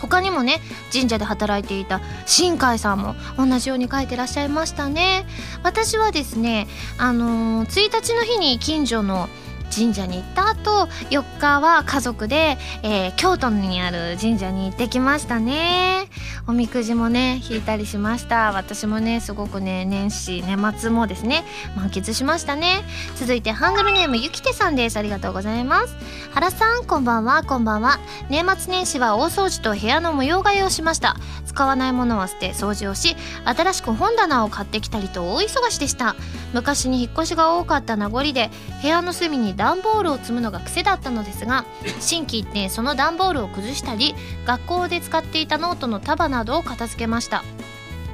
[0.00, 0.60] 他にもね
[0.92, 5.26] 神社で働いていた新海さんも同じように書いてらっしゃいましたね。
[5.62, 9.28] 私はですねあのー、1日の日に近所の
[9.74, 16.08] 神社に行った後4日は家族で、えー、京都にある神社に行ってきましたね。
[16.46, 18.52] おみくじもね引いたりしました。
[18.52, 21.44] 私もねすごくね年始年末もですね
[21.76, 22.82] 満喫しましたね。
[23.16, 24.96] 続いてハンドルネームゆきてさんです。
[24.96, 25.94] ありがとうございます。
[26.32, 27.42] 原さんこんばんは。
[27.44, 27.98] こんばんは。
[28.30, 31.16] 年末年始は大掃除と部屋の模様替えをしました。
[31.46, 36.14] 使わないものは捨て掃除をし新しく本棚を買ってきたりと大忙しでした。
[36.54, 38.50] 昔に引っ越しが多かった名残で
[38.80, 41.66] 部屋の隅に段ボールを積むのが癖だったのですが
[42.00, 44.14] 心機一転その段ボールを崩したり
[44.46, 47.44] 学校で使っていたノートの束などを片付けました。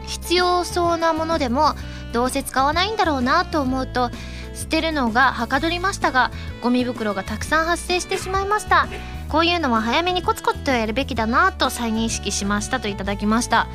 [0.06, 1.74] 必要そうなものでも
[2.12, 4.10] どうせ使わないんだろうなと思うと
[4.54, 6.30] 捨てるのがはかどりましたが
[6.62, 8.88] ゴミ袋がたくさん発生してしまいました。
[9.28, 13.66] こういうのは早めにコツコツとやるべきだなと再認識しましたといただきました。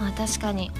[0.00, 0.70] まあ確かに。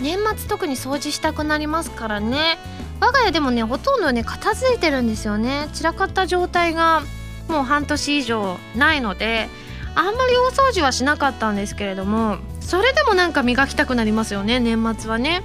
[0.00, 2.58] 年末特に掃除したくなりますからね。
[3.00, 5.68] 我が家でもねほとんどね片付いてるんですよね。
[5.72, 7.02] 散らかった状態が
[7.48, 9.48] もう半年以上ないので
[9.94, 15.42] あんまり大掃除はしなかったんですけれどもそれでもなんか磨きたくなりますよね年末はね。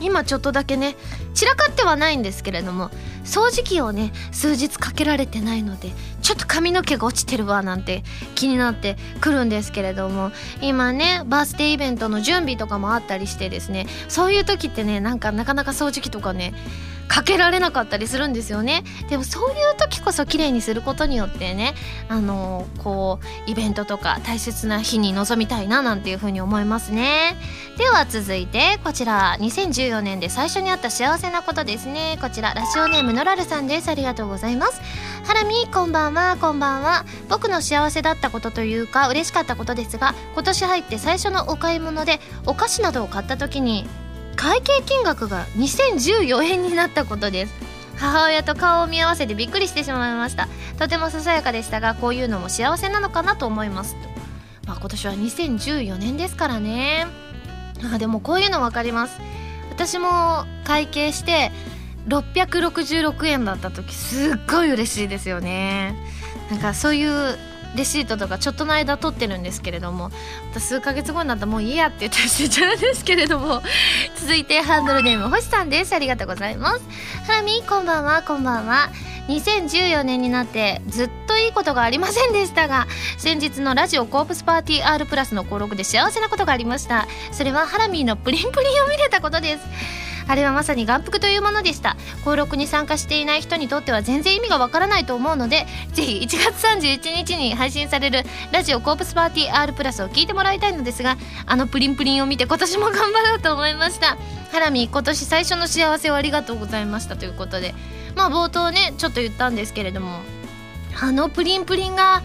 [0.00, 0.96] 今ちょっとだけね
[1.34, 2.90] 散らかってはないんですけれども
[3.24, 8.02] 掃除機をね数日かけられてないのでちょっと髪の毛が落ちてるわなんて
[8.34, 16.54] 気になってくるんですけれども今ねバースデーイベントの準備とかもあったりしてですねそういう時ってねなんかなかなか掃除機とかね
[17.10, 18.84] かけられなかったりするんですよね。
[19.08, 21.74] でもそういう時こそ綺麗にすることによってね
[22.08, 27.36] あのこうイベントとか大切な日に臨みたいななんていうふうに思いますね。
[27.78, 29.36] では続いてこちら。
[29.40, 32.16] 2014年で最初にあった幸せなことですね。
[32.20, 32.54] こちら。
[32.54, 33.88] ラジオネームノラルさんです。
[33.88, 34.80] ありがとうございます。
[35.24, 36.36] ハラミこんばんは。
[36.40, 37.04] こんばんは。
[37.28, 43.88] 僕の幸せだったことというか嬉しかったことですが今年入って最初のお買い物でお菓子などを買った時に
[44.36, 47.54] 会計金額が2014円になったことです。
[47.96, 50.48] 母親と顔を見合わせてびっくりしてしまいました。
[50.78, 53.94] とてもささやかでしたがこういうのも幸せなのかなと思います
[54.66, 57.06] まあ、今年は2014年ですからね。
[57.92, 59.20] あでもこういうの分かります。
[59.70, 61.50] 私も会計して
[62.08, 65.94] 666円だった時すっごい嬉しいですよね。
[66.50, 67.36] なんかそういう
[67.76, 70.10] レシートとかちょっとの間取ってるんですけれども
[70.58, 73.62] 数ヶ月後になったらもういいやって言って捨てちゃうんですけれども
[74.18, 75.94] 続いてハンドルネーム星さんです。
[75.94, 76.80] ありがとうございます。
[77.26, 78.90] ハラミこんばんはこんばんは。
[79.28, 87.06] 2014年になってずっといいことがありませんでしたが先日のラジオコープスパーティー R プラスの登録で幸せなことがありました。
[87.30, 90.09] それはハラミーのプリンプリンを見れたことです。
[90.30, 91.96] あれはまさに眼福というものでした。
[92.20, 101.16] 登録に参加していない人にとっては全然意味がわからないと思うのでぜひ1月31日に配信されるラジオコープスパーティー R プラスを聞いてもらいたいのですが
[101.46, 104.16] あのプリンプリンを見て今年も頑張ろうと思いました。
[104.52, 107.74] ハラミ今年最初の幸せをありがとうございましたということで。
[108.14, 110.20] まあ冒頭ねちょっと言ったんですけれども
[111.00, 112.22] あのプリンプリンが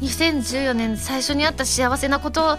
[0.00, 2.58] 2014年最初にあった幸せなこと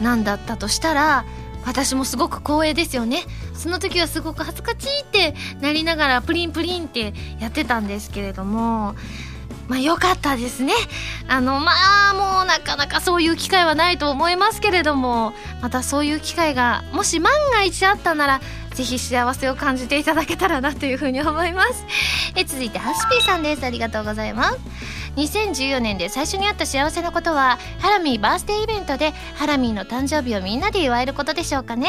[0.00, 1.24] なんだったとしたら
[1.68, 3.24] 私もすごく光栄ですよね。
[3.54, 8.94] その時はすごく恥ずかしいってなりながらプリンプリンってやってたんですけれども
[9.68, 10.72] まあ良かったですね。
[11.28, 11.72] あのま
[12.10, 18.40] あもうなかなかそういう機会はないと思いますけれどもまたそういう機会がもし万が一あったなら
[18.72, 21.84] ぜひ幸せを感じていただけたらなというふうに思います。
[22.34, 23.64] え続いてハスピーさんです。
[23.64, 24.58] ありがとうございます。
[25.18, 31.88] 2014年で最初にあった幸せなことはハラミーバースデーイベントでハラミーの誕生日をみんなで祝えることでしょうかね。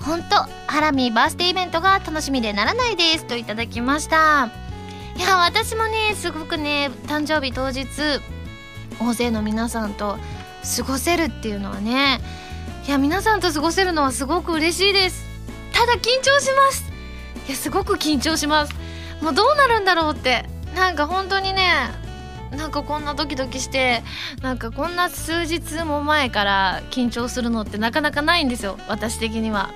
[0.00, 0.36] 本当
[0.70, 4.50] ハラミーバースデーイベントが楽しみでならないですといただきました。
[5.16, 7.86] いや私もねすごくね誕生日当日
[9.00, 10.16] 大勢の皆さんと
[10.76, 12.20] 過ごせるっていうのはね
[12.86, 15.24] いや皆さんと過ごせるのはすごく嬉しいです。
[15.72, 16.84] ただ緊張します。
[17.48, 18.74] いやすごく緊張します。
[19.20, 20.44] もうどうなるんだろうって。
[20.74, 21.68] なんか本当にね
[22.56, 24.02] なんかこんなドキドキして
[24.42, 29.70] なんかこんな数日も前から緊張するのってなかなかないんですよ私的には。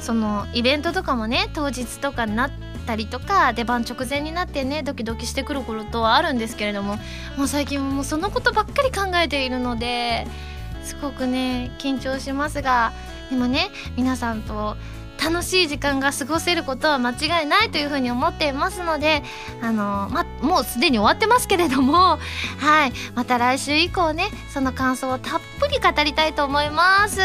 [0.00, 2.50] そのイベントとかもね当日とかになっ
[2.86, 6.98] たりとか出番直前になってねドキドキしてくることはあるんですけれども
[7.36, 10.26] もう最近もうそのことばっかり考えているので
[10.84, 12.92] すごくね緊張しますが
[13.30, 14.76] でもね皆さんと
[15.22, 19.22] 楽しい時間が過ごせることは間違いないというふうに思っていますので
[19.62, 22.18] あの、ま、もうすでに終わってますけれども
[22.60, 22.92] はい。
[23.14, 27.18] また来週以降ねその感想をたっぷり語りたいと思います。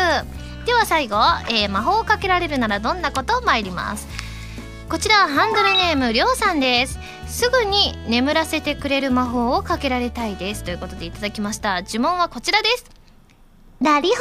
[0.66, 1.18] では最後、
[1.50, 4.08] えー、魔法をかけられるならどんなこと参ります。
[4.90, 7.00] こちらハンドルネームりょうさんです。
[7.28, 10.64] すぐに眠らせてくれる魔法をかけられたいです。
[10.64, 11.82] ということでいただきました。
[11.82, 12.86] 呪文はこちらです。
[13.82, 14.18] ラリホー？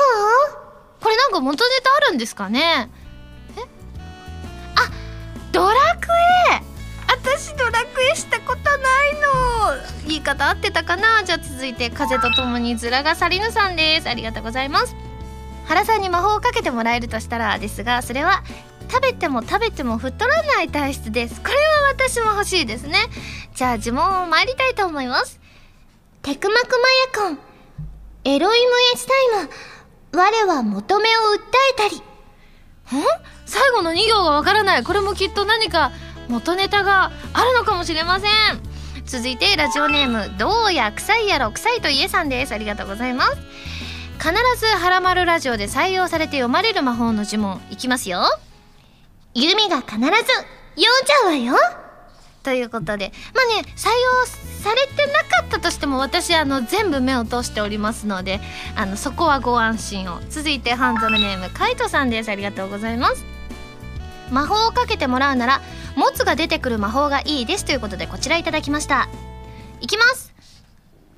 [1.03, 2.89] これなんか元ネタあるんですかね？
[5.53, 6.09] ドラク
[6.53, 6.63] エ。
[7.09, 10.09] 私ドラクエしたことないの。
[10.09, 11.25] 言い方合ってたかな。
[11.25, 14.09] じゃあ続いて風と共にズラがサリヌさんです。
[14.09, 14.95] ありがとうございます。
[15.67, 18.43] 原さんに魔法をかけてもらえるとしたらですがそれは
[18.91, 21.41] 食べても食べても太らない体質です。
[21.41, 21.61] これは
[21.91, 22.99] 私も欲しいですね。
[23.55, 25.41] じゃあ呪文を参りたいと思います。
[26.23, 26.69] テクマク
[27.17, 27.39] マヤコン。
[28.25, 29.51] エロイムエスタイム
[30.13, 31.41] 我は求めを訴
[31.73, 32.10] えたり。
[33.47, 34.85] 最後の2行がわからない。
[34.85, 35.93] これもきっと何か
[36.29, 38.31] 元ネタがあるのかもしれません。
[39.05, 42.53] 続いてラジオネームどうや臭いやろ臭いといえさんです。
[42.53, 43.37] ありがとうございます。
[44.19, 47.61] 必ずはらまるラジオで採用されて読まれる魔法の呪文。
[47.71, 48.23] いきますよ。
[49.35, 51.55] 弓が必ず読んじゃうわよ。
[52.43, 53.13] ということで。
[53.35, 54.27] まあね採用
[54.63, 58.41] されてなかったとしても私あの全部目を通しておりますので
[58.77, 60.21] あのそこはご安心を。
[60.29, 62.31] 続いてハンドルネームカイトさんです。
[62.31, 63.25] ありがとうございます。
[64.31, 65.61] 魔法をかけてもらうなら
[65.97, 69.09] もつが出てくる魔法がいいですということでこちらいただきました。
[69.81, 70.33] いきます。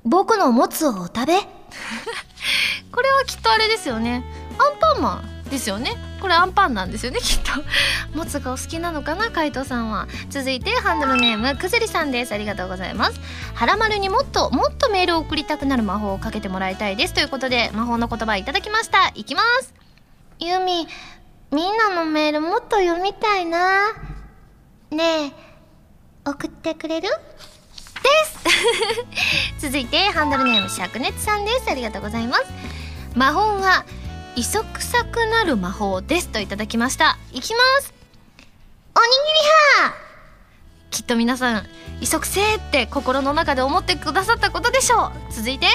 [0.05, 1.33] 僕のもつをお食べ。
[2.91, 4.23] これはきっとあれですよね。
[4.57, 5.32] アンパンマン。
[5.53, 5.91] ですよね。
[6.19, 7.51] これアンパンなんですよねきっと。
[8.17, 10.07] もつがお好きなのかな海斗さんは。
[10.29, 12.33] 続いてハンドルネームくずりさんです。
[12.33, 13.19] ありがとうございます。
[13.53, 17.13] はらまるにもっともっとメールを送りたくなる魔法をかけてもらいたいです。
[17.13, 19.11] ということで魔法の言葉いただきました。
[19.15, 19.73] いきます。
[20.39, 20.87] ユミ
[21.51, 23.93] みんなのメールもっと読みたいな。
[24.89, 25.31] ねえ
[26.25, 27.09] 送ってくれる？
[27.09, 28.09] で
[29.59, 29.61] す。
[29.67, 31.69] 続いてハンドルネーム灼熱さんです。
[31.69, 32.45] ありがとうございます。
[33.15, 33.85] 魔法は
[34.35, 37.93] 磯臭くなる魔法ですといただきましたいきます
[38.95, 39.93] おにぎりは
[40.89, 41.65] きっと皆さん
[42.01, 45.67] 磯くせーって心の中で思ってくださったことでしょう続いて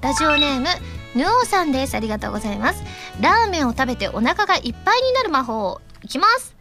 [0.00, 0.66] ラジオネーム
[1.14, 2.82] ヌオさんですありがとうございます
[3.20, 6.56] ラーメンを食べてお腹がいっぱいになる魔法いきます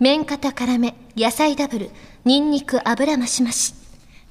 [0.00, 1.90] 麺型辛め野菜ダブル
[2.24, 3.74] ニンニク油増し増し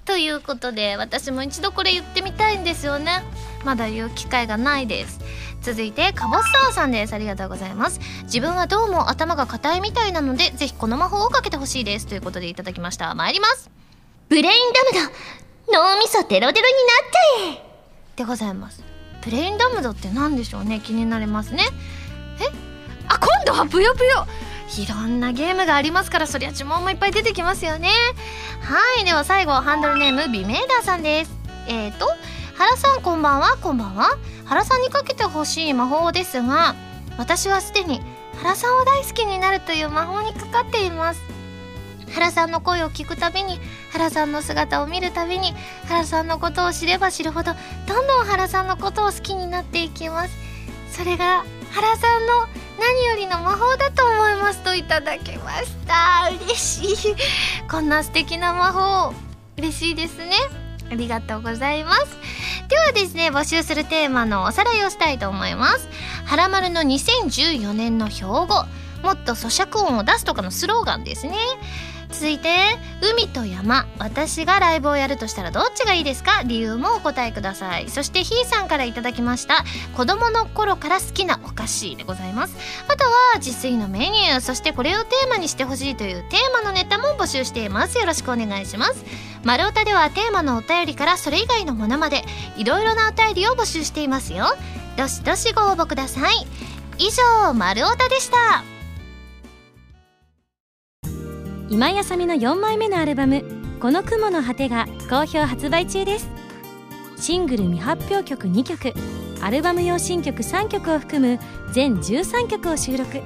[0.06, 3.24] ということで私も一度これ言ってみたいんですよね
[3.64, 5.20] まだ言う機会がないです。
[5.62, 7.14] 続いてカボスターさんです。
[7.14, 8.00] ありがとうございます。
[8.24, 12.08] 自分はどうも頭が硬いみたいなのでぜひこの魔法をかけてほしいです。
[12.08, 13.14] ということでいただきました。
[13.14, 13.70] 参ります。
[14.30, 14.48] ブレイン
[14.94, 15.10] ダム
[15.68, 16.74] ド脳みそデロデロに
[17.44, 18.16] なっちゃえ。
[18.18, 18.84] でございます。
[19.24, 20.80] ブレインダムドって何でしょうね。
[20.80, 21.64] 気になりますね。
[22.40, 22.46] え？
[23.08, 24.26] あ今度はぷよぷよ
[24.80, 27.90] いろんなゲームがありますからそりゃ呪文もいっぱい出てきますよね。
[28.62, 29.06] はい。
[29.06, 31.32] では最後ハンドルネームビメーダーさんです。
[31.68, 32.08] えーと
[32.56, 34.18] 原さんこんばんはこんばんは。
[34.46, 36.76] 原さんにかけてほしい魔法ですが
[37.18, 38.02] 私はすでに
[38.38, 41.22] 原さんを大好きになるという魔法にかかっています。
[42.14, 43.60] 原さんの声を聞くたびに
[43.94, 45.54] 原さんの姿を見るたびに
[45.88, 47.54] 原さんのことを知れば知るほど
[47.88, 50.36] どんどん原さんのことを好きになっていきます。
[50.92, 52.48] それが原さんの
[52.80, 56.30] 何よりの魔法だと思いますといただきました。
[56.46, 57.16] 嬉しい。
[57.70, 59.14] こんな素敵な魔法
[59.58, 60.61] 嬉しいですね。
[60.92, 62.18] ありがとうございます。
[62.68, 65.88] ではですね募集するテーマのおさらいをしたいと思います。
[66.26, 68.66] はらまるの2014年の標語。
[69.02, 71.36] もっと咀嚼音を出すとかのスローガンですね。
[72.12, 72.50] 続いて
[73.02, 73.88] 海と山。
[73.98, 76.44] 私がライブをやるとしたらどっちがいいですか？
[76.44, 77.90] 理由もお答えください。
[77.90, 79.64] そしてひーさんからいただきました
[79.96, 82.56] 子供の頃から好きなお菓子でございます。
[82.88, 87.98] あとは自炊のメニューそしてこれをテーマにしてほしいというテーマのネタも募集しています。
[87.98, 89.04] よろしくお願いします。
[89.44, 92.24] 丸太ではテーマのお便りからそれ以外のものまで
[92.58, 94.46] いろいろなお便りを募集していますよ。
[94.98, 96.46] どしどしご応募ください。
[96.98, 98.71] 以上丸太でした。
[101.72, 103.46] 今井あさみの4枚目のアルバム
[103.80, 106.30] 「この雲の果て」が好評発売中です。
[107.16, 108.94] シングル未発表曲2曲
[109.42, 111.40] アルバム用新曲3曲を含む
[111.72, 113.22] 全13曲を収録。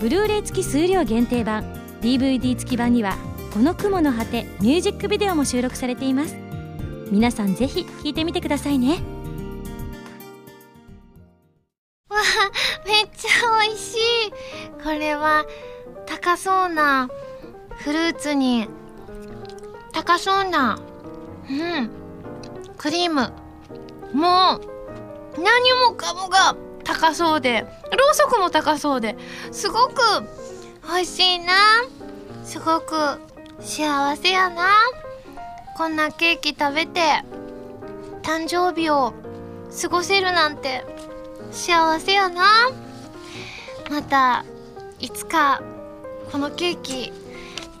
[0.00, 1.64] ブルーレイ付き数量限定版
[2.00, 3.16] DVD 付き版には
[3.52, 6.36] 「この雲の果て」ミュージックビデオも収録されています。
[7.10, 9.00] 皆さんぜひ聴いてみてくださいね。
[12.08, 12.18] わ
[12.86, 14.30] めっちゃ美味しい。
[14.84, 15.44] これは
[16.06, 17.10] 高そうな
[17.84, 18.68] フルーツに
[19.92, 20.78] 高そうな
[21.50, 21.90] うん
[22.78, 23.32] クリーム。
[24.12, 26.54] もう何もかもが
[26.84, 29.16] 高そうでろうそくも高そうで
[29.52, 30.02] すごく
[30.86, 31.54] 美味しいな。
[32.44, 32.94] すごく
[33.60, 34.68] 幸せやな。
[35.76, 37.00] こんなケーキ食べて
[38.22, 39.14] 誕生日を
[39.80, 40.84] 過ごせるなんて
[41.50, 42.70] 幸せやな。
[43.90, 44.44] また
[44.98, 45.62] いつか
[46.30, 47.12] このケーキ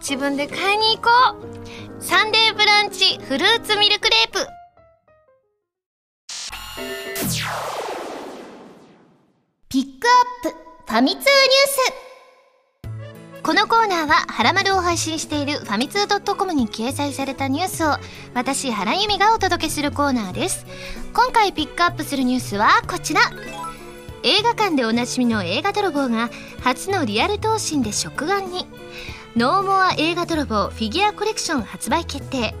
[0.02, 2.02] 自分で買いに行こう。
[2.02, 4.44] サンデーブランチフルーツミルクレープ。
[9.68, 10.08] ピック
[10.44, 10.56] アップ。
[10.88, 11.28] ファミ通ニュー
[12.88, 13.42] ス。
[13.44, 17.96] このコーナーは「はらまる」を配信しているファミツー .com に掲載されたニュースを
[18.34, 20.66] 私原由美がお届けするコーナーです。
[21.14, 23.20] 今回ピックアップするニュースはこちら。
[24.24, 26.28] 映画館でおなじみの映画泥棒が
[26.62, 28.66] 初のリアル闘神で食玩に
[29.34, 32.54] ノーモア映画泥棒フィギュアコレクション発売決定。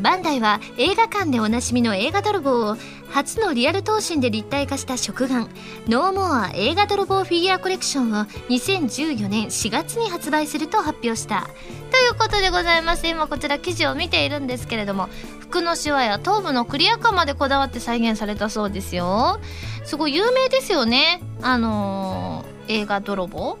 [0.00, 2.76] バンダイは映画館でおなじみの映画泥棒を
[3.10, 5.46] 初のリアル闘神で立体化した食玩
[5.86, 11.48] ノーモア映画泥棒フィギュアコレクションを2014年4月に発売すると発表した。
[11.92, 15.08] ということでございまして今こちら記事を見ているんですけれども
[15.38, 19.38] 服のシワや頭部のクリア感までこだわって再現されたそうですよ。
[19.84, 21.22] すごい有名ですよね。
[21.40, 23.58] あのー、映画泥棒。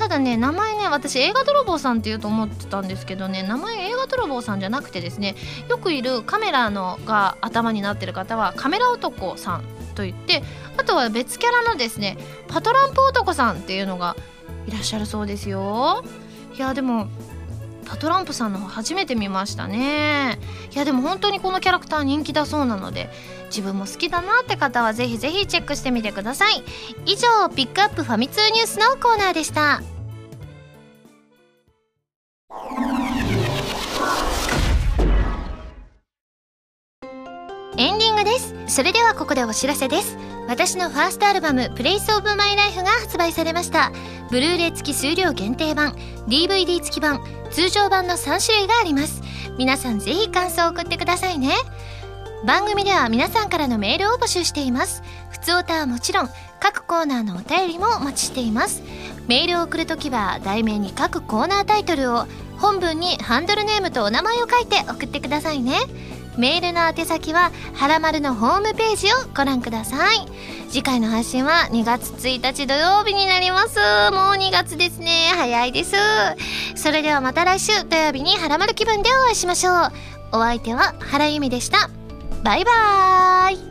[0.00, 5.34] ただね名前ね私映画泥棒さんって言うと思ってたんですけどね名前映画泥棒さんじゃなくてですね
[5.68, 10.42] よくいるカメラのが頭になってる方はカメラ男さんといって
[10.78, 12.16] あとは別キャラのですね
[12.48, 14.16] パトランプ男さんっていうのが
[14.66, 16.02] いらっしゃるそうですよ。
[16.56, 17.08] いやでも
[17.90, 20.38] パトランプさんの初めて見ましたね。
[20.72, 23.10] いやでも本当にこのキャラクター人気だそうなので
[23.46, 26.62] 自分も好きだなって方はぜひぜひチェックしてみてください。
[27.04, 29.82] 以上ピックアップファミ通ニュースのコーナーでした。
[37.76, 38.54] エンディングです。
[38.68, 40.16] それではここでお知らせです。
[40.50, 43.92] 私のファーストアルバム「プレイスオブマイライフが発売されました。
[44.32, 45.92] ブルーレイ付き数量限定版
[46.26, 47.22] DVD 付き版
[47.52, 49.22] 通常版の3種類があります。
[49.58, 51.54] 皆さんぜひ感想を送ってくださいね。
[52.44, 55.04] 番組では皆さんからのメールを募集しています。
[55.30, 58.82] 普通歌はもちろん各コーナーのお便りもお待ちしています。
[59.28, 62.26] メールを送るときは題名に各コーナータイトルを
[62.58, 65.78] 本文にハンドルネームとお名前を書いて送ってくださいね。
[66.36, 70.26] メールの宛先ははらまるのホームページをご覧ください。
[70.68, 73.78] 次回の配信は2月1日土曜日になります。
[74.12, 75.32] もう2月ですね。
[75.34, 75.96] 早いです。
[76.76, 79.92] それではまた来週土曜日にはらまる気分でお会いしましょう。
[80.32, 81.90] お相手は原由美でした。
[82.44, 83.69] バイバーイ。